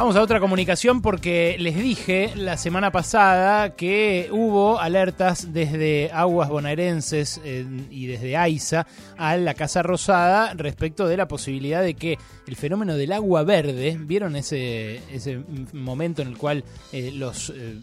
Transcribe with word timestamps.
Vamos 0.00 0.16
a 0.16 0.22
otra 0.22 0.40
comunicación 0.40 1.02
porque 1.02 1.56
les 1.58 1.76
dije 1.76 2.32
la 2.34 2.56
semana 2.56 2.90
pasada 2.90 3.76
que 3.76 4.30
hubo 4.32 4.80
alertas 4.80 5.52
desde 5.52 6.10
aguas 6.10 6.48
bonaerenses 6.48 7.38
y 7.44 8.06
desde 8.06 8.34
AISA 8.34 8.86
a 9.18 9.36
la 9.36 9.52
Casa 9.52 9.82
Rosada 9.82 10.54
respecto 10.54 11.06
de 11.06 11.18
la 11.18 11.28
posibilidad 11.28 11.82
de 11.82 11.92
que 11.92 12.16
el 12.46 12.56
fenómeno 12.56 12.96
del 12.96 13.12
agua 13.12 13.42
verde, 13.42 13.98
¿vieron 14.00 14.36
ese, 14.36 15.02
ese 15.14 15.44
momento 15.74 16.22
en 16.22 16.28
el 16.28 16.38
cual 16.38 16.64
eh, 16.92 17.12
los, 17.14 17.52
eh, 17.54 17.78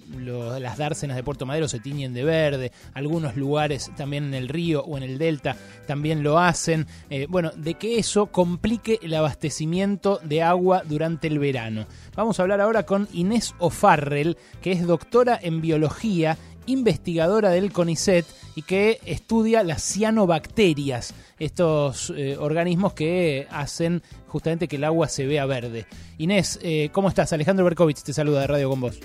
las 0.60 0.78
dársenas 0.78 1.16
de 1.18 1.24
Puerto 1.24 1.46
Madero 1.46 1.68
se 1.68 1.80
tiñen 1.80 2.16
de 2.16 2.24
verde? 2.24 2.72
Algunos 2.96 3.38
lugares 3.38 3.92
también 3.96 4.24
en 4.26 4.34
el 4.34 4.50
río 4.50 4.84
o 4.84 4.98
en 4.98 5.04
el 5.04 5.20
delta 5.20 5.56
también 5.86 6.24
lo 6.24 6.40
hacen. 6.40 6.88
Eh, 7.12 7.28
bueno, 7.30 7.52
de 7.56 7.76
que 7.76 8.00
eso 8.00 8.26
complique 8.26 8.98
el 9.04 9.14
abastecimiento 9.14 10.20
de 10.24 10.42
agua 10.42 10.82
durante 10.84 11.28
el 11.28 11.38
verano. 11.38 11.86
Vamos 12.16 12.40
a 12.40 12.44
hablar 12.44 12.62
ahora 12.62 12.84
con 12.84 13.08
Inés 13.14 13.54
O'Farrell, 13.60 14.38
que 14.62 14.72
es 14.72 14.86
doctora 14.86 15.40
en 15.42 15.62
biología, 15.62 16.38
investigadora 16.66 17.50
del 17.50 17.72
CONICET 17.72 18.26
y 18.56 18.62
que 18.62 19.00
estudia 19.06 19.64
las 19.64 19.84
cianobacterias, 19.84 21.14
estos 21.40 22.14
eh, 22.16 22.38
organismos 22.40 22.94
que 22.94 23.48
hacen 23.50 24.02
justamente 24.28 24.68
que 24.68 24.76
el 24.76 24.84
agua 24.84 25.08
se 25.08 25.26
vea 25.26 25.46
verde. 25.46 25.86
Inés, 26.18 26.60
eh, 26.62 26.90
¿cómo 26.92 27.10
estás? 27.10 27.34
Alejandro 27.34 27.66
Berkovich 27.66 28.02
te 28.04 28.14
saluda 28.14 28.42
de 28.42 28.48
Radio 28.48 28.70
con 28.70 28.82
vos. 28.82 29.00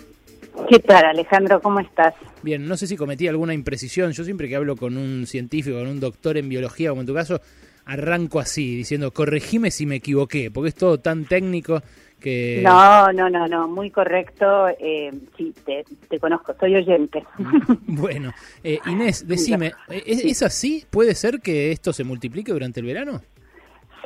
¿Qué 0.69 0.79
tal, 0.81 1.05
Alejandro? 1.05 1.61
¿Cómo 1.61 1.81
estás? 1.81 2.15
Bien, 2.43 2.67
no 2.67 2.77
sé 2.77 2.87
si 2.87 2.97
cometí 2.97 3.27
alguna 3.27 3.55
imprecisión. 3.55 4.13
Yo 4.13 4.25
siempre 4.25 4.49
que 4.49 4.57
hablo 4.57 4.77
con 4.77 4.97
un 4.97 5.27
científico, 5.27 5.79
con 5.79 5.89
un 5.89 6.01
doctor 6.01 6.37
en 6.37 6.49
biología, 6.49 6.91
como 6.91 7.01
en 7.01 7.07
tu 7.07 7.15
caso, 7.15 7.41
arranco 7.85 8.41
así, 8.41 8.77
diciendo, 8.77 9.11
corregime 9.11 9.71
si 9.71 9.87
me 9.87 9.97
equivoqué, 9.97 10.51
porque 10.51 10.69
es 10.69 10.75
todo 10.75 10.99
tan 10.99 11.25
técnico 11.25 11.83
que... 12.21 12.61
No, 12.65 13.13
no, 13.13 13.29
no, 13.29 13.49
no, 13.49 13.69
muy 13.69 13.91
correcto. 13.91 14.69
Eh, 14.79 15.13
sí, 15.37 15.53
te, 15.65 15.85
te 16.09 16.19
conozco, 16.19 16.55
soy 16.59 16.77
oyente. 16.77 17.25
Bueno, 17.87 18.33
eh, 18.65 18.79
Inés, 18.87 19.27
decime, 19.29 19.73
¿es, 19.89 20.25
¿es 20.25 20.43
así? 20.43 20.85
¿Puede 20.91 21.15
ser 21.15 21.41
que 21.41 21.73
esto 21.73 21.93
se 21.93 22.05
multiplique 22.05 22.53
durante 22.53 22.81
el 22.81 22.87
verano? 22.87 23.21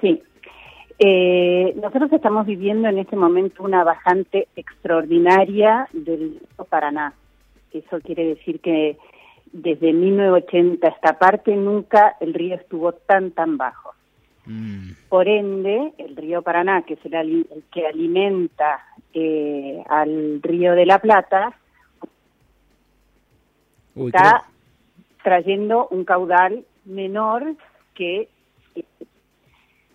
Sí. 0.00 0.22
Eh, 0.98 1.74
nosotros 1.76 2.10
estamos 2.12 2.46
viviendo 2.46 2.88
en 2.88 2.98
este 2.98 3.16
momento 3.16 3.62
una 3.62 3.84
bajante 3.84 4.48
extraordinaria 4.56 5.88
del 5.92 6.40
Paraná. 6.70 7.12
Eso 7.72 8.00
quiere 8.00 8.24
decir 8.24 8.60
que 8.60 8.96
desde 9.52 9.92
1980 9.92 10.86
a 10.86 10.90
esta 10.90 11.18
parte 11.18 11.54
nunca 11.56 12.16
el 12.20 12.34
río 12.34 12.56
estuvo 12.56 12.92
tan, 12.92 13.30
tan 13.30 13.56
bajo. 13.56 13.94
Mm, 14.44 14.90
Por 15.08 15.28
ende, 15.28 15.92
el 15.98 16.16
río 16.16 16.42
Paraná, 16.42 16.82
que 16.82 16.94
es 16.94 17.04
el, 17.04 17.14
el 17.14 17.64
que 17.72 17.86
alimenta 17.86 18.84
eh, 19.12 19.82
al 19.88 20.40
río 20.42 20.74
de 20.74 20.86
la 20.86 20.98
Plata, 21.00 21.52
uy, 23.94 24.06
está 24.06 24.44
trayendo 25.22 25.88
un 25.88 26.04
caudal 26.04 26.64
menor 26.84 27.56
que 27.94 28.28
eh, 28.76 28.84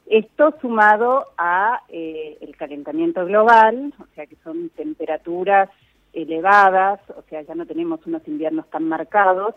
esto 0.08 0.54
sumado 0.60 1.28
a 1.38 1.84
eh, 1.88 2.38
el 2.42 2.56
calentamiento 2.58 3.26
global, 3.26 3.94
o 4.00 4.06
sea 4.14 4.26
que 4.26 4.36
son 4.44 4.70
temperaturas 4.70 5.70
elevadas, 6.14 7.00
o 7.16 7.24
sea 7.30 7.42
ya 7.42 7.56
no 7.56 7.66
tenemos 7.66 8.06
unos 8.06 8.28
inviernos 8.28 8.70
tan 8.70 8.88
marcados, 8.88 9.56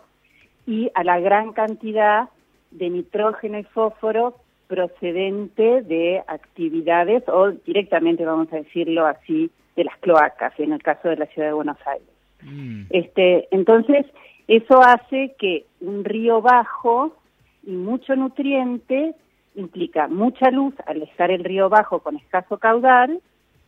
y 0.65 0.89
a 0.95 1.03
la 1.03 1.19
gran 1.19 1.53
cantidad 1.53 2.29
de 2.71 2.89
nitrógeno 2.89 3.59
y 3.59 3.63
fósforo 3.63 4.35
procedente 4.67 5.81
de 5.81 6.23
actividades 6.27 7.23
o 7.27 7.51
directamente, 7.51 8.25
vamos 8.25 8.51
a 8.51 8.57
decirlo 8.57 9.05
así, 9.05 9.51
de 9.75 9.83
las 9.83 9.97
cloacas, 9.99 10.57
en 10.59 10.73
el 10.73 10.81
caso 10.81 11.09
de 11.09 11.17
la 11.17 11.25
ciudad 11.27 11.49
de 11.49 11.53
Buenos 11.53 11.77
Aires. 11.85 12.07
mm, 12.41 12.83
Este, 12.89 13.47
entonces, 13.51 14.05
eso 14.47 14.81
hace 14.81 15.35
que 15.37 15.65
un 15.81 16.03
río 16.03 16.41
bajo 16.41 17.15
y 17.63 17.71
mucho 17.71 18.15
nutriente 18.15 19.13
implica 19.55 20.07
mucha 20.07 20.51
luz 20.51 20.73
al 20.85 21.01
estar 21.01 21.31
el 21.31 21.43
río 21.43 21.69
bajo 21.69 21.99
con 21.99 22.17
escaso 22.17 22.57
caudal 22.57 23.21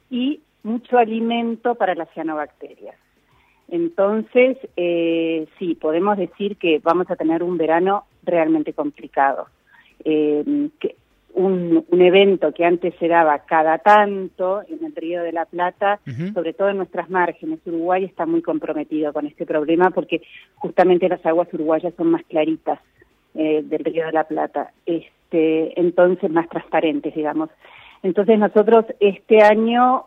y 0.09 0.41
mucho 0.63 0.97
alimento 0.97 1.75
para 1.75 1.95
las 1.95 2.09
cianobacterias. 2.13 2.95
Entonces, 3.69 4.57
eh, 4.77 5.47
sí, 5.59 5.75
podemos 5.75 6.17
decir 6.17 6.57
que 6.57 6.79
vamos 6.79 7.09
a 7.11 7.15
tener 7.15 7.43
un 7.43 7.57
verano 7.57 8.05
realmente 8.23 8.73
complicado. 8.73 9.47
Eh, 10.03 10.69
que 10.79 10.95
un, 11.37 11.85
un 11.89 12.01
evento 12.01 12.51
que 12.51 12.65
antes 12.65 12.95
se 12.99 13.07
daba 13.07 13.37
cada 13.39 13.77
tanto 13.77 14.61
en 14.67 14.83
el 14.83 14.95
Río 14.95 15.21
de 15.21 15.31
la 15.31 15.45
Plata, 15.45 15.99
sobre 16.33 16.53
todo 16.53 16.69
en 16.69 16.77
nuestras 16.77 17.11
márgenes. 17.11 17.59
Uruguay 17.65 18.05
está 18.05 18.25
muy 18.25 18.41
comprometido 18.41 19.13
con 19.13 19.27
este 19.27 19.45
problema 19.45 19.91
porque 19.91 20.23
justamente 20.55 21.07
las 21.07 21.23
aguas 21.25 21.47
uruguayas 21.53 21.93
son 21.95 22.09
más 22.09 22.23
claritas 22.23 22.79
eh, 23.35 23.61
del 23.63 23.85
Río 23.85 24.07
de 24.07 24.13
la 24.13 24.23
Plata, 24.23 24.71
este, 24.87 25.79
entonces 25.79 26.31
más 26.31 26.49
transparentes, 26.49 27.13
digamos. 27.13 27.51
Entonces 28.01 28.39
nosotros 28.39 28.85
este 28.99 29.43
año 29.43 30.05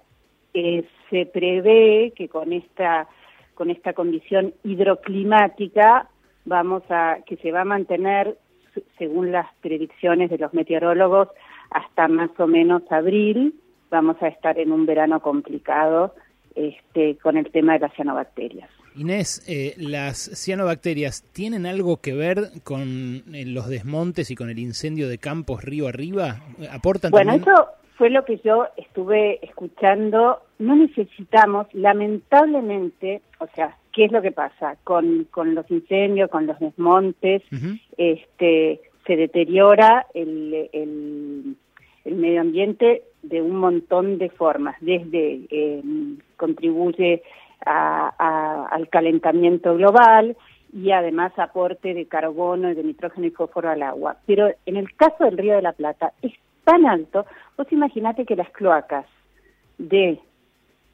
eh, 0.55 0.85
se 1.11 1.27
prevé 1.27 2.13
que 2.17 2.29
con 2.29 2.53
esta 2.53 3.09
con 3.55 3.71
esta 3.71 3.93
condición 3.93 4.55
hidroclimática 4.65 6.09
vamos 6.45 6.83
a 6.89 7.19
que 7.27 7.37
se 7.37 7.53
va 7.53 7.63
a 7.63 7.65
mantener 7.65 8.39
se- 8.75 8.83
según 8.99 9.33
las 9.33 9.47
predicciones 9.61 10.31
de 10.31 10.39
los 10.39 10.55
meteorólogos 10.55 11.29
hasta 11.71 12.09
más 12.09 12.31
o 12.39 12.47
menos 12.47 12.83
abril 12.91 13.55
vamos 13.91 14.17
a 14.23 14.29
estar 14.29 14.59
en 14.59 14.73
un 14.73 14.87
verano 14.87 15.21
complicado 15.21 16.15
este 16.55 17.17
con 17.19 17.37
el 17.37 17.51
tema 17.53 17.75
de 17.75 17.81
las 17.81 17.95
cianobacterias. 17.95 18.69
Inés, 18.97 19.45
eh, 19.49 19.75
¿las 19.79 20.17
cianobacterias 20.35 21.23
tienen 21.33 21.65
algo 21.65 21.99
que 21.99 22.13
ver 22.13 22.39
con 22.65 23.23
eh, 23.33 23.45
los 23.47 23.69
desmontes 23.69 24.33
y 24.33 24.35
con 24.35 24.51
el 24.51 24.59
incendio 24.59 25.09
de 25.09 25.19
campos 25.19 25.63
río 25.63 25.87
arriba? 25.87 26.41
¿Aportan 26.73 27.13
Bueno, 27.13 27.33
también? 27.39 27.53
eso 27.55 27.67
fue 28.01 28.09
lo 28.09 28.25
que 28.25 28.39
yo 28.39 28.67
estuve 28.79 29.39
escuchando. 29.45 30.41
No 30.59 30.75
necesitamos, 30.75 31.67
lamentablemente, 31.75 33.21
o 33.41 33.47
sea, 33.55 33.77
¿qué 33.93 34.07
es 34.07 34.13
lo 34.13 34.23
que 34.23 34.33
pasa? 34.33 34.77
Con, 34.85 35.27
con 35.31 35.55
los 35.55 35.71
incendios, 35.71 36.31
con 36.31 36.47
los 36.47 36.59
desmontes, 36.59 37.43
este, 37.99 38.81
se 39.07 39.17
deteriora 39.17 40.07
el, 40.15 40.71
el, 40.73 41.57
el 42.07 42.15
medio 42.15 42.41
ambiente 42.41 43.03
de 43.23 43.43
un 43.43 43.57
montón 43.57 44.17
de 44.17 44.31
formas, 44.31 44.77
desde 44.81 45.41
eh, 45.51 45.83
contribuye 46.39 47.23
a- 47.67 48.15
a- 48.19 48.67
al 48.75 48.89
calentamiento 48.89 49.75
global 49.77 50.39
y 50.73 50.93
además 50.93 51.39
aporte 51.39 51.93
de 51.93 52.07
carbono 52.07 52.71
y 52.71 52.75
de 52.75 52.83
nitrógeno 52.85 53.27
y 53.27 53.31
fósforo 53.31 53.69
al 53.69 53.83
agua. 53.83 54.17
Pero 54.25 54.49
en 54.65 54.77
el 54.79 54.95
caso 54.97 55.25
del 55.25 55.37
Río 55.37 55.57
de 55.57 55.63
la 55.63 55.73
Plata 55.73 56.15
es 56.23 56.33
tan 56.71 56.87
alto, 56.87 57.27
vos 57.59 57.67
imaginate 57.73 58.25
que 58.25 58.37
las 58.37 58.49
cloacas 58.51 59.05
de 59.77 60.21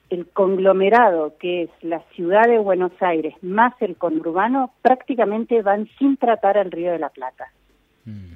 el 0.08 0.26
conglomerado 0.28 1.36
que 1.38 1.64
es 1.64 1.70
la 1.82 2.00
ciudad 2.14 2.46
de 2.46 2.58
Buenos 2.58 2.92
Aires 3.00 3.34
más 3.42 3.74
el 3.82 3.96
conurbano 3.96 4.72
prácticamente 4.80 5.60
van 5.60 5.86
sin 5.98 6.16
tratar 6.16 6.56
al 6.56 6.70
Río 6.70 6.92
de 6.92 6.98
la 6.98 7.10
Plata. 7.10 7.52
Mm. 8.06 8.32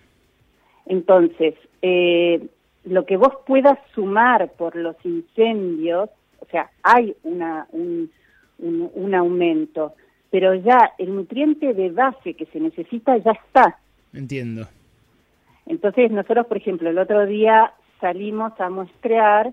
Entonces, 0.86 1.54
eh, 1.80 2.46
lo 2.84 3.06
que 3.06 3.16
vos 3.16 3.32
puedas 3.46 3.78
sumar 3.94 4.52
por 4.52 4.76
los 4.76 4.96
incendios, 5.04 6.10
o 6.40 6.46
sea, 6.50 6.70
hay 6.82 7.14
una, 7.22 7.66
un, 7.70 8.10
un, 8.58 8.90
un 8.92 9.14
aumento, 9.14 9.94
pero 10.30 10.54
ya 10.56 10.92
el 10.98 11.14
nutriente 11.14 11.72
de 11.72 11.90
base 11.90 12.34
que 12.34 12.44
se 12.46 12.60
necesita 12.60 13.16
ya 13.16 13.30
está. 13.30 13.78
Entiendo. 14.12 14.66
Entonces, 15.66 16.10
nosotros, 16.10 16.46
por 16.46 16.56
ejemplo, 16.56 16.90
el 16.90 16.98
otro 16.98 17.26
día 17.26 17.72
salimos 18.00 18.58
a 18.60 18.70
muestrear 18.70 19.52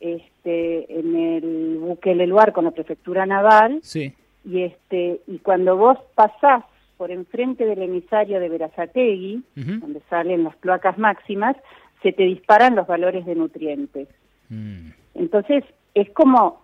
este, 0.00 0.98
en 0.98 1.16
el 1.16 1.78
buque 1.78 2.14
del 2.14 2.30
lugar 2.30 2.52
con 2.52 2.64
la 2.64 2.70
prefectura 2.72 3.24
naval 3.26 3.78
Sí. 3.82 4.12
y 4.44 4.62
este 4.62 5.20
y 5.26 5.38
cuando 5.38 5.76
vos 5.76 5.98
pasás 6.14 6.64
por 6.96 7.10
enfrente 7.10 7.64
del 7.66 7.82
emisario 7.82 8.40
de 8.40 8.48
Verazategui, 8.48 9.42
donde 9.54 10.00
salen 10.08 10.44
las 10.44 10.56
cloacas 10.56 10.96
máximas, 10.98 11.56
se 12.02 12.12
te 12.12 12.22
disparan 12.24 12.74
los 12.74 12.86
valores 12.86 13.26
de 13.26 13.34
nutrientes. 13.34 14.08
Mm. 14.48 14.90
Entonces, 15.14 15.64
es 15.94 16.08
como, 16.10 16.62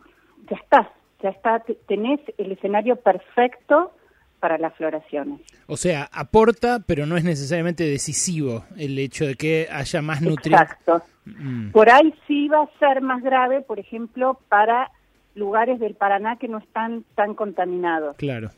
ya 0.50 0.56
está, 0.56 0.90
ya 1.22 1.30
está, 1.30 1.60
te- 1.60 1.74
tenés 1.86 2.20
el 2.38 2.52
escenario 2.52 2.96
perfecto 2.96 3.92
para 4.42 4.58
las 4.58 4.74
floraciones. 4.74 5.40
O 5.68 5.76
sea, 5.76 6.10
aporta, 6.12 6.80
pero 6.84 7.06
no 7.06 7.16
es 7.16 7.22
necesariamente 7.22 7.84
decisivo 7.84 8.64
el 8.76 8.98
hecho 8.98 9.24
de 9.24 9.36
que 9.36 9.68
haya 9.70 10.02
más 10.02 10.20
nutrientes. 10.20 10.68
Exacto. 10.68 11.02
Mm. 11.26 11.70
Por 11.70 11.88
ahí 11.88 12.12
sí 12.26 12.48
va 12.48 12.64
a 12.64 12.78
ser 12.80 13.02
más 13.02 13.22
grave, 13.22 13.60
por 13.60 13.78
ejemplo, 13.78 14.40
para 14.48 14.90
lugares 15.36 15.78
del 15.78 15.94
Paraná 15.94 16.38
que 16.40 16.48
no 16.48 16.58
están 16.58 17.04
tan 17.14 17.34
contaminados. 17.36 18.16
Claro. 18.16 18.50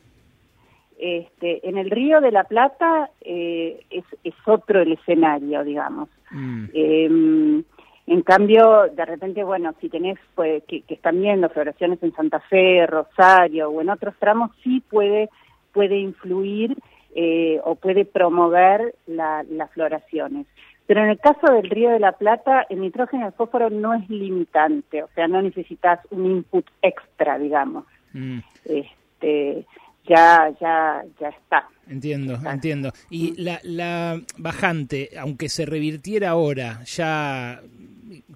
Este, 0.97 1.69
en 1.69 1.77
el 1.77 1.91
Río 1.91 2.19
de 2.19 2.31
la 2.31 2.45
Plata 2.45 3.11
eh, 3.21 3.85
es, 3.91 4.05
es 4.23 4.33
otro 4.47 4.81
el 4.81 4.93
escenario, 4.93 5.63
digamos. 5.63 6.09
Mm. 6.31 6.65
Eh, 6.73 7.63
En 8.07 8.21
cambio, 8.21 8.83
de 8.93 9.03
repente, 9.03 9.43
bueno, 9.43 9.73
si 9.81 9.89
tenés 9.89 10.19
pues, 10.35 10.63
que, 10.65 10.83
están 10.87 11.19
viendo 11.19 11.49
floraciones 11.49 12.01
en 12.03 12.13
Santa 12.13 12.39
Fe, 12.39 12.85
Rosario 12.85 13.69
o 13.69 13.81
en 13.81 13.89
otros 13.89 14.13
tramos, 14.19 14.51
sí 14.63 14.81
puede, 14.89 15.29
puede 15.75 15.99
influir 15.99 16.77
eh, 17.13 17.59
o 17.65 17.75
puede 17.75 18.05
promover 18.05 18.95
las 19.05 19.71
floraciones. 19.73 20.47
Pero 20.87 21.03
en 21.03 21.09
el 21.09 21.19
caso 21.19 21.51
del 21.51 21.69
Río 21.69 21.89
de 21.89 21.99
la 21.99 22.13
Plata, 22.13 22.65
el 22.69 22.79
nitrógeno 22.79 23.23
y 23.23 23.27
el 23.27 23.33
fósforo 23.33 23.69
no 23.69 23.93
es 23.93 24.09
limitante, 24.09 25.03
o 25.03 25.09
sea, 25.15 25.27
no 25.27 25.41
necesitas 25.41 25.99
un 26.11 26.25
input 26.27 26.65
extra, 26.81 27.37
digamos. 27.37 27.85
Mm. 28.13 28.39
Este, 28.63 29.65
ya, 30.07 30.53
ya, 30.61 31.03
ya 31.19 31.29
está. 31.29 31.67
Entiendo, 31.87 32.37
entiendo. 32.49 32.91
Y 33.09 33.41
la, 33.41 33.59
la 33.63 34.21
bajante, 34.37 35.09
aunque 35.19 35.49
se 35.49 35.65
revirtiera 35.65 36.29
ahora, 36.29 36.83
ya 36.83 37.61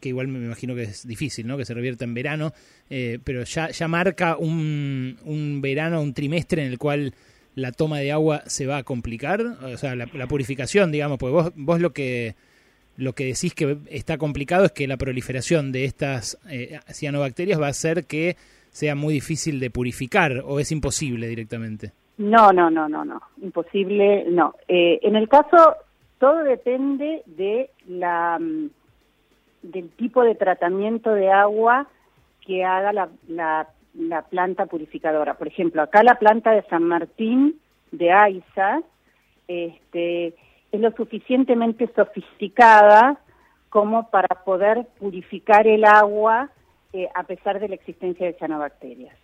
que 0.01 0.09
igual 0.09 0.27
me 0.27 0.39
imagino 0.39 0.75
que 0.75 0.83
es 0.83 1.07
difícil, 1.07 1.47
¿no? 1.47 1.57
Que 1.57 1.65
se 1.65 1.73
revierta 1.73 2.05
en 2.05 2.13
verano, 2.13 2.53
eh, 2.89 3.19
pero 3.23 3.43
ya, 3.43 3.69
ya 3.69 3.87
marca 3.87 4.37
un, 4.37 5.17
un 5.25 5.61
verano, 5.61 6.01
un 6.01 6.13
trimestre 6.13 6.65
en 6.65 6.71
el 6.71 6.77
cual 6.77 7.13
la 7.55 7.71
toma 7.71 7.99
de 7.99 8.11
agua 8.11 8.41
se 8.45 8.65
va 8.65 8.77
a 8.77 8.83
complicar, 8.83 9.41
o 9.41 9.77
sea, 9.77 9.95
la, 9.95 10.27
purificación, 10.27 10.91
digamos, 10.91 11.17
porque 11.17 11.33
vos, 11.33 11.51
vos 11.55 11.81
lo 11.81 11.91
que 11.91 12.35
lo 12.97 13.13
que 13.13 13.25
decís 13.25 13.53
que 13.53 13.77
está 13.89 14.17
complicado 14.17 14.65
es 14.65 14.71
que 14.73 14.85
la 14.85 14.97
proliferación 14.97 15.71
de 15.71 15.85
estas 15.85 16.37
eh, 16.49 16.79
cianobacterias 16.91 17.59
va 17.59 17.67
a 17.67 17.69
hacer 17.69 18.05
que 18.05 18.35
sea 18.71 18.93
muy 18.93 19.13
difícil 19.13 19.59
de 19.61 19.69
purificar 19.69 20.43
o 20.45 20.59
es 20.59 20.71
imposible 20.71 21.27
directamente. 21.27 21.93
No, 22.17 22.51
no, 22.51 22.69
no, 22.69 22.89
no, 22.89 23.05
no, 23.05 23.21
imposible, 23.41 24.25
no. 24.29 24.53
Eh, 24.67 24.99
en 25.01 25.15
el 25.15 25.29
caso, 25.29 25.75
todo 26.19 26.43
depende 26.43 27.23
de 27.25 27.69
la 27.87 28.37
mm, 28.37 28.69
del 29.61 29.89
tipo 29.91 30.23
de 30.23 30.35
tratamiento 30.35 31.13
de 31.13 31.31
agua 31.31 31.87
que 32.41 32.63
haga 32.63 32.93
la, 32.93 33.09
la, 33.27 33.67
planta 34.29 34.65
purificadora. 34.65 35.35
Por 35.35 35.47
ejemplo, 35.47 35.81
acá 35.81 36.03
la 36.03 36.15
planta 36.15 36.51
de 36.51 36.63
San 36.63 36.83
Martín 36.83 37.59
de 37.91 38.11
AISA 38.11 38.81
este, 39.47 40.27
es 40.71 40.79
lo 40.79 40.91
suficientemente 40.91 41.89
sofisticada 41.95 43.19
como 43.69 44.09
para 44.09 44.43
poder 44.43 44.87
purificar 44.99 45.67
el 45.67 45.85
agua 45.85 46.49
eh, 46.93 47.07
a 47.13 47.23
pesar 47.23 47.59
de 47.59 47.69
la 47.69 47.75
existencia 47.75 48.25
de 48.25 48.33
cianobacterias. 48.33 49.15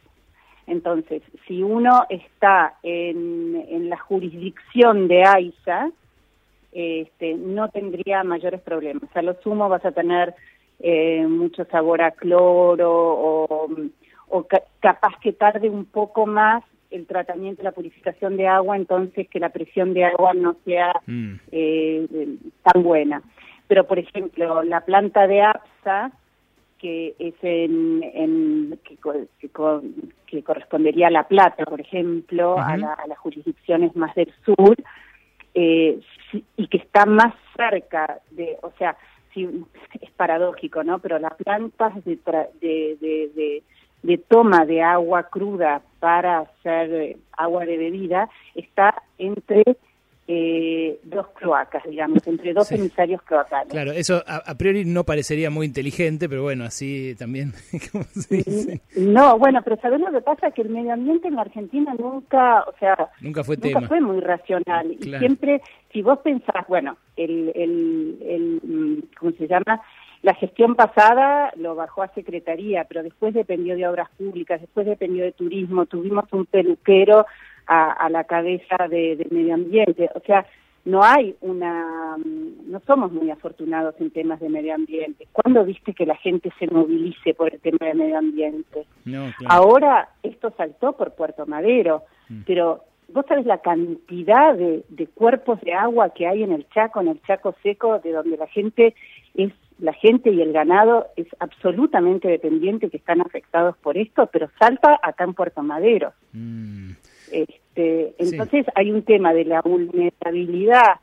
Entonces, 0.67 1.21
si 1.47 1.63
uno 1.63 2.05
está 2.09 2.75
en, 2.81 3.65
en 3.69 3.89
la 3.89 3.97
jurisdicción 3.97 5.07
de 5.07 5.23
AISA, 5.23 5.89
este, 6.75 7.35
no 7.35 7.69
tendría 7.69 8.25
mayores 8.25 8.59
problemas. 8.59 9.09
A 9.15 9.21
lo 9.21 9.35
sumo 9.41 9.69
vas 9.69 9.85
a 9.85 9.93
tener 9.93 10.35
eh, 10.79 11.25
mucho 11.25 11.63
sabor 11.65 12.01
a 12.01 12.11
cloro 12.11 12.91
o, 14.27 14.47
capaz 14.81 15.13
que 15.21 15.31
tarde 15.31 15.69
un 15.69 15.85
poco 15.85 16.25
más 16.25 16.63
el 16.91 17.07
tratamiento, 17.07 17.63
la 17.63 17.71
purificación 17.71 18.35
de 18.35 18.47
agua, 18.47 18.75
entonces 18.75 19.29
que 19.29 19.39
la 19.39 19.49
presión 19.49 19.93
de 19.93 20.03
agua 20.03 20.33
no 20.33 20.57
sea 20.65 20.91
mm. 21.07 21.35
eh, 21.53 22.37
tan 22.63 22.83
buena. 22.83 23.21
Pero, 23.67 23.87
por 23.87 23.97
ejemplo, 23.97 24.61
la 24.63 24.81
planta 24.81 25.27
de 25.27 25.43
APSA, 25.43 26.11
que 26.77 27.15
es 27.17 27.35
en, 27.41 28.77
que, 28.83 30.43
correspondería 30.43 31.07
a 31.07 31.11
La 31.11 31.27
Plata, 31.27 31.63
por 31.63 31.79
ejemplo, 31.79 32.59
a, 32.59 32.73
a, 32.73 33.07
las 33.07 33.17
jurisdicciones 33.17 33.95
más 33.95 34.13
del 34.15 34.31
sur, 34.43 34.75
eh, 35.55 35.99
y 36.57 36.67
que 36.67 36.77
está 36.77 37.05
más 37.05 37.33
cerca 37.55 38.19
de, 38.31 38.57
o 38.61 38.71
sea, 38.77 38.97
si, 39.33 39.65
es 40.01 40.11
paradójico, 40.11 40.83
¿no? 40.83 40.99
Pero 40.99 41.17
las 41.17 41.33
plantas 41.35 41.93
de, 42.03 42.19
de, 42.61 42.97
de, 43.01 43.63
de, 44.03 44.17
toma 44.17 44.65
de 44.65 44.83
agua 44.83 45.23
cruda 45.23 45.81
para 45.99 46.39
hacer 46.39 46.93
eh, 46.93 47.17
agua 47.31 47.65
de 47.65 47.77
bebida 47.77 48.29
está 48.53 49.01
entre 49.17 49.63
eh, 50.27 50.99
dos 51.03 51.27
cloacas, 51.35 51.83
digamos, 51.83 52.25
entre 52.25 52.53
dos 52.53 52.71
emisarios 52.71 53.21
cloacales. 53.21 53.69
Claro, 53.69 53.91
eso 53.91 54.23
a, 54.25 54.55
priori 54.55 54.83
no 54.83 55.03
parecería 55.03 55.51
muy 55.51 55.67
inteligente, 55.67 56.27
pero 56.27 56.41
bueno, 56.41 56.63
así 56.63 57.15
también. 57.17 57.53
No, 58.95 59.37
bueno, 59.37 59.61
pero 59.63 59.77
¿sabes 59.77 59.99
lo 59.99 60.11
que 60.11 60.21
pasa? 60.21 60.51
Que 60.51 60.61
el 60.61 60.69
medio 60.69 60.93
ambiente 60.93 61.27
en 61.27 61.35
la 61.35 61.41
Argentina 61.41 61.93
nunca, 61.97 62.61
o 62.61 62.73
sea, 62.79 63.09
nunca 63.21 63.43
fue, 63.43 63.57
fue 63.57 64.01
muy 64.01 64.19
racional. 64.19 64.91
Y 64.91 65.03
siempre, 65.03 65.61
si 65.91 66.01
vos 66.01 66.19
pensás, 66.19 66.65
bueno, 66.67 66.97
el, 67.15 67.51
el, 67.55 68.17
el, 68.21 69.03
¿cómo 69.19 69.31
se 69.33 69.47
llama? 69.47 69.81
La 70.21 70.33
gestión 70.33 70.75
pasada 70.75 71.51
lo 71.55 71.75
bajó 71.75 72.01
a 72.01 72.13
Secretaría, 72.13 72.85
pero 72.85 73.03
después 73.03 73.33
dependió 73.33 73.75
de 73.75 73.87
obras 73.87 74.09
públicas, 74.17 74.59
después 74.59 74.87
dependió 74.87 75.23
de 75.23 75.33
turismo, 75.33 75.85
tuvimos 75.85 76.25
un 76.31 76.45
peluquero 76.45 77.25
a, 77.67 78.09
la 78.09 78.23
cabeza 78.23 78.87
de, 78.89 79.27
medio 79.31 79.53
ambiente. 79.53 80.09
O 80.15 80.19
sea, 80.21 80.45
no 80.85 81.03
hay 81.03 81.35
una, 81.41 82.15
no 82.17 82.79
somos 82.85 83.11
muy 83.11 83.31
afortunados 83.31 83.95
en 83.99 84.11
temas 84.11 84.39
de 84.39 84.49
medio 84.49 84.75
ambiente. 84.75 85.27
¿Cuándo 85.31 85.65
viste 85.65 85.93
que 85.93 86.05
la 86.05 86.15
gente 86.15 86.51
se 86.59 86.67
movilice 86.67 87.33
por 87.33 87.53
el 87.53 87.59
tema 87.59 87.87
de 87.87 87.95
medio 87.95 88.17
ambiente? 88.17 88.85
Ahora 89.47 90.09
esto 90.21 90.53
saltó 90.55 90.93
por 90.93 91.15
Puerto 91.15 91.45
Madero, 91.47 92.03
mm. 92.29 92.41
pero 92.45 92.83
vos 93.09 93.25
sabés 93.27 93.45
la 93.45 93.59
cantidad 93.59 94.55
de, 94.55 94.83
de, 94.89 95.07
cuerpos 95.07 95.59
de 95.61 95.73
agua 95.73 96.09
que 96.09 96.27
hay 96.27 96.43
en 96.43 96.51
el 96.51 96.67
Chaco, 96.69 97.01
en 97.01 97.07
el 97.07 97.21
Chaco 97.23 97.55
seco, 97.63 97.99
de 97.99 98.11
donde 98.11 98.37
la 98.37 98.47
gente 98.47 98.93
es 99.33 99.51
la 99.79 99.93
gente 99.93 100.31
y 100.31 100.41
el 100.41 100.53
ganado 100.53 101.07
es 101.15 101.27
absolutamente 101.39 102.27
dependiente 102.27 102.89
que 102.89 102.97
están 102.97 103.21
afectados 103.21 103.75
por 103.77 103.97
esto, 103.97 104.29
pero 104.31 104.49
salta 104.57 104.99
acá 105.01 105.25
en 105.25 105.33
Puerto 105.33 105.61
Madero. 105.63 106.13
Mm. 106.31 106.91
Este, 107.31 108.15
entonces 108.17 108.65
hay 108.75 108.91
un 108.91 109.03
tema 109.03 109.33
de 109.33 109.45
la 109.45 109.61
vulnerabilidad 109.61 110.99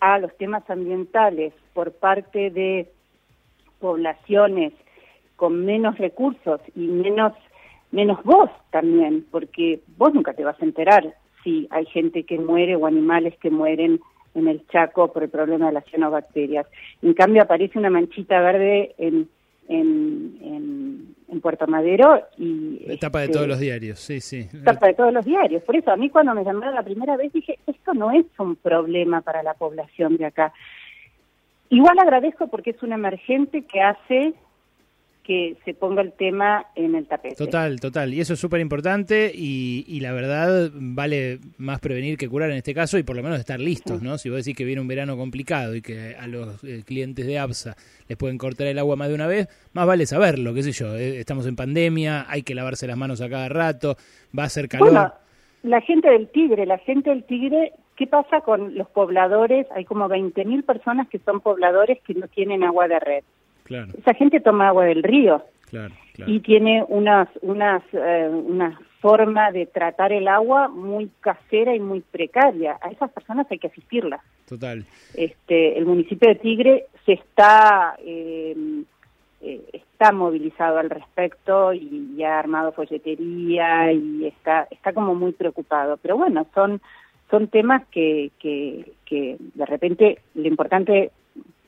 a 0.00 0.18
los 0.18 0.36
temas 0.36 0.68
ambientales 0.70 1.52
por 1.74 1.92
parte 1.92 2.50
de 2.50 2.88
poblaciones 3.80 4.72
con 5.36 5.64
menos 5.64 5.98
recursos 5.98 6.60
y 6.74 6.80
menos 6.80 7.32
menos 7.90 8.22
voz 8.22 8.50
también, 8.70 9.24
porque 9.30 9.80
vos 9.96 10.12
nunca 10.12 10.34
te 10.34 10.44
vas 10.44 10.60
a 10.60 10.64
enterar 10.64 11.14
si 11.42 11.66
hay 11.70 11.86
gente 11.86 12.24
que 12.24 12.38
muere 12.38 12.76
o 12.76 12.86
animales 12.86 13.34
que 13.40 13.50
mueren 13.50 14.00
en 14.34 14.48
el 14.48 14.66
Chaco 14.68 15.12
por 15.12 15.22
el 15.22 15.30
problema 15.30 15.66
de 15.66 15.72
las 15.72 15.84
cianobacterias. 15.86 16.66
En 17.02 17.14
cambio 17.14 17.42
aparece 17.42 17.78
una 17.78 17.90
manchita 17.90 18.40
verde 18.40 18.94
en, 18.98 19.28
en, 19.68 21.14
en 21.28 21.40
Puerto 21.40 21.66
Madero 21.66 22.22
y... 22.36 22.84
Etapa 22.88 23.18
de 23.20 23.26
este, 23.26 23.36
todos 23.36 23.48
los 23.48 23.60
diarios, 23.60 23.98
sí, 24.00 24.20
sí. 24.20 24.48
Etapa 24.52 24.86
de 24.86 24.94
todos 24.94 25.12
los 25.12 25.24
diarios. 25.24 25.62
Por 25.62 25.76
eso 25.76 25.90
a 25.90 25.96
mí 25.96 26.10
cuando 26.10 26.34
me 26.34 26.44
llamaron 26.44 26.74
la 26.74 26.82
primera 26.82 27.16
vez 27.16 27.32
dije, 27.32 27.58
esto 27.66 27.94
no 27.94 28.10
es 28.10 28.26
un 28.38 28.56
problema 28.56 29.20
para 29.20 29.42
la 29.42 29.54
población 29.54 30.16
de 30.16 30.26
acá. 30.26 30.52
Igual 31.68 31.98
agradezco 31.98 32.48
porque 32.48 32.70
es 32.70 32.82
un 32.82 32.92
emergente 32.92 33.62
que 33.62 33.80
hace 33.80 34.34
que 35.28 35.58
se 35.66 35.74
ponga 35.74 36.00
el 36.00 36.14
tema 36.14 36.64
en 36.74 36.94
el 36.94 37.06
tapete. 37.06 37.34
Total, 37.34 37.78
total. 37.78 38.14
Y 38.14 38.20
eso 38.20 38.32
es 38.32 38.40
súper 38.40 38.62
importante 38.62 39.30
y, 39.34 39.84
y, 39.86 40.00
la 40.00 40.12
verdad 40.12 40.70
vale 40.72 41.38
más 41.58 41.80
prevenir 41.80 42.16
que 42.16 42.30
curar 42.30 42.50
en 42.50 42.56
este 42.56 42.72
caso 42.72 42.96
y 42.96 43.02
por 43.02 43.14
lo 43.14 43.22
menos 43.22 43.38
estar 43.38 43.60
listos, 43.60 44.00
¿no? 44.00 44.16
Si 44.16 44.30
vos 44.30 44.38
decís 44.38 44.56
que 44.56 44.64
viene 44.64 44.80
un 44.80 44.88
verano 44.88 45.18
complicado 45.18 45.76
y 45.76 45.82
que 45.82 46.16
a 46.18 46.26
los 46.26 46.64
eh, 46.64 46.82
clientes 46.82 47.26
de 47.26 47.38
APSA 47.38 47.76
les 48.08 48.16
pueden 48.16 48.38
cortar 48.38 48.68
el 48.68 48.78
agua 48.78 48.96
más 48.96 49.08
de 49.08 49.16
una 49.16 49.26
vez, 49.26 49.48
más 49.74 49.86
vale 49.86 50.06
saberlo, 50.06 50.54
qué 50.54 50.62
sé 50.62 50.72
yo. 50.72 50.96
Eh, 50.96 51.18
estamos 51.18 51.46
en 51.46 51.56
pandemia, 51.56 52.24
hay 52.26 52.42
que 52.42 52.54
lavarse 52.54 52.86
las 52.86 52.96
manos 52.96 53.20
a 53.20 53.28
cada 53.28 53.50
rato, 53.50 53.96
va 54.36 54.44
a 54.44 54.48
ser 54.48 54.66
calor. 54.66 54.88
Bueno, 54.88 55.12
la 55.62 55.82
gente 55.82 56.08
del 56.08 56.28
Tigre, 56.28 56.64
la 56.64 56.78
gente 56.78 57.10
del 57.10 57.24
Tigre 57.24 57.74
¿Qué 57.96 58.06
pasa 58.06 58.42
con 58.42 58.76
los 58.76 58.88
pobladores? 58.90 59.66
Hay 59.72 59.84
como 59.84 60.08
20.000 60.08 60.64
personas 60.64 61.08
que 61.08 61.18
son 61.18 61.40
pobladores 61.40 62.00
que 62.02 62.14
no 62.14 62.28
tienen 62.28 62.62
agua 62.62 62.86
de 62.86 63.00
red. 63.00 63.24
Esa 63.70 64.14
gente 64.14 64.40
toma 64.40 64.68
agua 64.68 64.84
del 64.84 65.02
río 65.02 65.42
y 66.26 66.40
tiene 66.40 66.84
unas, 66.88 67.28
unas, 67.42 67.82
eh, 67.92 68.28
una 68.28 68.78
forma 69.00 69.52
de 69.52 69.66
tratar 69.66 70.12
el 70.12 70.26
agua 70.26 70.68
muy 70.68 71.10
casera 71.20 71.74
y 71.74 71.80
muy 71.80 72.00
precaria. 72.00 72.78
A 72.80 72.90
esas 72.90 73.10
personas 73.12 73.46
hay 73.50 73.58
que 73.58 73.68
asistirlas. 73.68 74.20
Total. 74.48 74.84
Este, 75.14 75.78
el 75.78 75.86
municipio 75.86 76.28
de 76.28 76.34
Tigre 76.36 76.86
se 77.04 77.12
está 77.12 77.96
em, 78.04 78.84
eh, 79.40 79.62
está 79.72 80.10
movilizado 80.12 80.78
al 80.78 80.90
respecto 80.90 81.72
y, 81.72 82.16
ya 82.16 82.36
ha 82.36 82.38
armado 82.40 82.72
folletería 82.72 83.92
y 83.92 84.26
está 84.26 84.66
está 84.70 84.92
como 84.92 85.14
muy 85.14 85.32
preocupado. 85.32 85.96
Pero 85.98 86.16
bueno, 86.16 86.46
son 86.54 86.80
son 87.30 87.48
temas 87.48 87.86
que, 87.88 88.30
que, 88.38 88.92
que 89.04 89.36
de 89.38 89.66
repente 89.66 90.18
lo 90.34 90.48
importante 90.48 91.12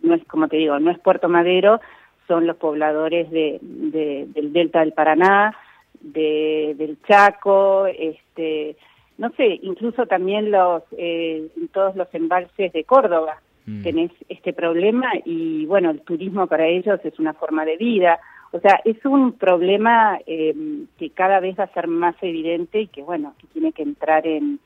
no 0.02 0.14
es 0.14 0.24
como 0.26 0.48
te 0.48 0.56
digo, 0.56 0.78
no 0.78 0.90
es 0.90 0.98
Puerto 0.98 1.28
Madero, 1.28 1.80
son 2.26 2.46
los 2.46 2.56
pobladores 2.56 3.30
de, 3.30 3.58
del 3.60 4.52
Delta 4.52 4.80
del 4.80 4.92
Paraná, 4.92 5.56
de, 6.00 6.74
del 6.78 6.96
Chaco, 7.02 7.86
este, 7.86 8.76
no 9.18 9.30
sé, 9.30 9.58
incluso 9.62 10.06
también 10.06 10.50
los, 10.50 10.82
eh, 10.96 11.48
todos 11.72 11.96
los 11.96 12.08
embalses 12.14 12.72
de 12.72 12.84
Córdoba. 12.84 13.40
mm. 13.66 13.82
tenés 13.82 14.10
este 14.28 14.52
problema 14.52 15.10
y 15.24 15.66
bueno, 15.66 15.90
el 15.90 16.00
turismo 16.00 16.46
para 16.46 16.66
ellos 16.66 17.00
es 17.04 17.18
una 17.18 17.34
forma 17.34 17.64
de 17.64 17.76
vida. 17.76 18.18
O 18.52 18.60
sea, 18.60 18.80
es 18.84 19.04
un 19.04 19.32
problema 19.34 20.18
eh, 20.26 20.54
que 20.98 21.10
cada 21.10 21.38
vez 21.40 21.58
va 21.58 21.64
a 21.64 21.74
ser 21.74 21.86
más 21.86 22.16
evidente 22.22 22.80
y 22.80 22.86
que 22.88 23.02
bueno, 23.02 23.34
que 23.38 23.46
tiene 23.48 23.72
que 23.72 23.82
entrar 23.82 24.26
en, 24.26 24.58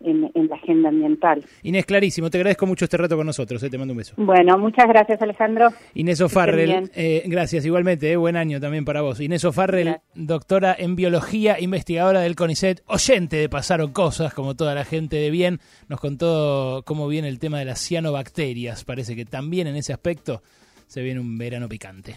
en, 0.00 0.30
la 0.48 0.56
agenda 0.56 0.88
ambiental. 0.88 1.44
Inés, 1.62 1.86
clarísimo, 1.86 2.30
te 2.30 2.38
agradezco 2.38 2.66
mucho 2.66 2.84
este 2.84 2.96
rato 2.96 3.16
con 3.16 3.26
nosotros, 3.26 3.62
eh, 3.62 3.70
te 3.70 3.78
mando 3.78 3.92
un 3.92 3.98
beso. 3.98 4.14
Bueno, 4.16 4.58
muchas 4.58 4.86
gracias 4.86 5.20
Alejandro. 5.22 5.68
Inés 5.94 6.20
O'Farrell, 6.20 6.90
eh, 6.94 7.22
gracias 7.26 7.64
igualmente, 7.64 8.10
eh, 8.10 8.16
buen 8.16 8.36
año 8.36 8.60
también 8.60 8.84
para 8.84 9.00
vos. 9.00 9.20
Inés 9.20 9.44
O'Farrell, 9.44 9.96
doctora 10.14 10.74
en 10.78 10.96
biología, 10.96 11.60
investigadora 11.60 12.20
del 12.20 12.36
CONICET, 12.36 12.82
oyente 12.86 13.36
de 13.36 13.48
Pasaron 13.48 13.92
Cosas, 13.92 14.34
como 14.34 14.54
toda 14.54 14.74
la 14.74 14.84
gente 14.84 15.16
de 15.16 15.30
bien, 15.30 15.60
nos 15.88 16.00
contó 16.00 16.82
cómo 16.86 17.08
viene 17.08 17.28
el 17.28 17.38
tema 17.38 17.58
de 17.58 17.64
las 17.64 17.80
cianobacterias, 17.80 18.84
parece 18.84 19.16
que 19.16 19.24
también 19.24 19.66
en 19.66 19.76
ese 19.76 19.92
aspecto 19.92 20.42
se 20.86 21.02
viene 21.02 21.20
un 21.20 21.36
verano 21.36 21.68
picante. 21.68 22.16